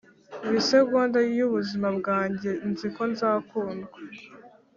buri 0.43 0.59
segonda 0.71 1.17
yubuzima 1.37 1.87
bwanjye 1.99 2.49
nzi 2.69 2.87
ko 2.95 3.01
nzakundwa, 3.11 3.97